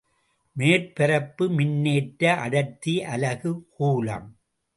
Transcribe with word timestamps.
மேற்பரப்பு 0.55 1.47
மின்னேற்ற 1.49 2.33
அடர்த்தி 2.45 2.95
அலகு 3.13 3.53
கூலும். 3.77 4.27